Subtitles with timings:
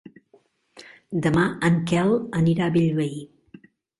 [1.25, 3.15] Demà en Quel anirà a Bellvei.